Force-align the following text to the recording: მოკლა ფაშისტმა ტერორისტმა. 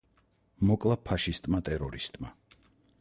მოკლა 0.69 0.97
ფაშისტმა 1.09 1.61
ტერორისტმა. 1.69 2.33